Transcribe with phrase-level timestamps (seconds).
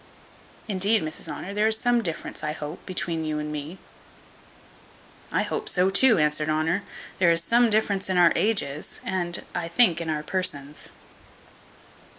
[0.67, 3.77] Indeed, Mrs Honour, there is some difference, I hope, between you and me."
[5.31, 6.81] "I hope so too," answered Honour:
[7.19, 10.89] "there is some difference in our ages, and I think in our persons."